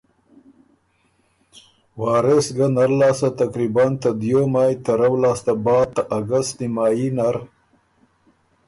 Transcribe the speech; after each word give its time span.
وارث 1.99 2.47
ګه 2.57 2.67
نر 2.75 2.91
لاسته 2.99 3.29
تقریباً 3.41 3.85
ته 4.01 4.09
دیو 4.19 4.43
مای 4.53 4.73
ترؤ 4.85 5.13
لاسته 5.23 5.53
بعد 5.65 5.87
ته 5.95 6.01
اګست 6.17 6.53
نیمايي 6.61 7.07
نر 7.17 7.35